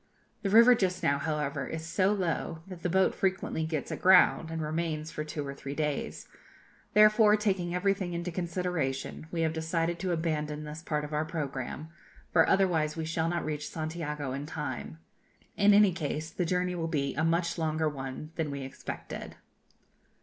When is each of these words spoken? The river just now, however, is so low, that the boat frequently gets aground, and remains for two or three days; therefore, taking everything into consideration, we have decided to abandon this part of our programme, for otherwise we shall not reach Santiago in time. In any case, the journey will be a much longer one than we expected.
The 0.41 0.49
river 0.49 0.73
just 0.73 1.03
now, 1.03 1.19
however, 1.19 1.67
is 1.67 1.85
so 1.85 2.11
low, 2.11 2.63
that 2.65 2.81
the 2.81 2.89
boat 2.89 3.13
frequently 3.13 3.65
gets 3.67 3.91
aground, 3.91 4.49
and 4.49 4.59
remains 4.59 5.11
for 5.11 5.23
two 5.23 5.45
or 5.45 5.53
three 5.53 5.75
days; 5.75 6.27
therefore, 6.95 7.37
taking 7.37 7.75
everything 7.75 8.13
into 8.13 8.31
consideration, 8.31 9.27
we 9.31 9.41
have 9.41 9.53
decided 9.53 9.99
to 9.99 10.11
abandon 10.11 10.63
this 10.63 10.81
part 10.81 11.05
of 11.05 11.13
our 11.13 11.23
programme, 11.23 11.89
for 12.31 12.49
otherwise 12.49 12.97
we 12.97 13.05
shall 13.05 13.29
not 13.29 13.45
reach 13.45 13.69
Santiago 13.69 14.33
in 14.33 14.47
time. 14.47 14.97
In 15.55 15.71
any 15.71 15.91
case, 15.93 16.31
the 16.31 16.45
journey 16.45 16.73
will 16.73 16.87
be 16.87 17.13
a 17.13 17.23
much 17.23 17.59
longer 17.59 17.87
one 17.87 18.31
than 18.37 18.49
we 18.49 18.61
expected. 18.63 19.35